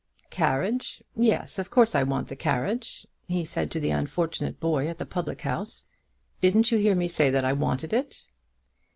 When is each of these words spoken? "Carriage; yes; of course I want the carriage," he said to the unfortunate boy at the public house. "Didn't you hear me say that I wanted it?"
"Carriage; 0.31 1.03
yes; 1.15 1.59
of 1.59 1.69
course 1.69 1.93
I 1.93 2.01
want 2.01 2.27
the 2.27 2.35
carriage," 2.35 3.05
he 3.27 3.45
said 3.45 3.69
to 3.69 3.79
the 3.79 3.91
unfortunate 3.91 4.59
boy 4.59 4.87
at 4.87 4.97
the 4.97 5.05
public 5.05 5.41
house. 5.41 5.85
"Didn't 6.41 6.71
you 6.71 6.79
hear 6.79 6.95
me 6.95 7.07
say 7.07 7.29
that 7.29 7.45
I 7.45 7.53
wanted 7.53 7.93
it?" 7.93 8.27